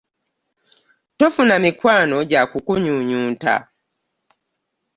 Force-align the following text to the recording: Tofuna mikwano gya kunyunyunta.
Tofuna 1.17 1.55
mikwano 1.63 2.17
gya 2.29 2.41
kunyunyunta. 2.51 3.55